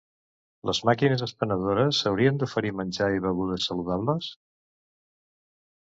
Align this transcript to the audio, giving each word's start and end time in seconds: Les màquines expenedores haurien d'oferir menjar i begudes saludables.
Les 0.67 0.79
màquines 0.89 1.23
expenedores 1.25 1.99
haurien 2.11 2.41
d'oferir 2.43 2.73
menjar 2.79 3.13
i 3.19 3.23
begudes 3.29 3.69
saludables. 3.69 4.35